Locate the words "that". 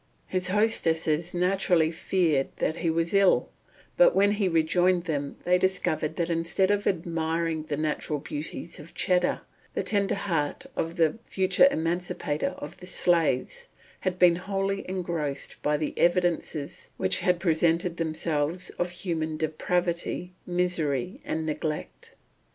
2.57-2.77, 6.15-6.31